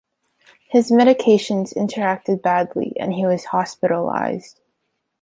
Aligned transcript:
His 0.67 0.89
medications 0.91 1.75
interacted 1.75 2.41
badly 2.41 2.93
and 2.99 3.13
he 3.13 3.27
was 3.27 3.45
hospitalized. 3.45 4.59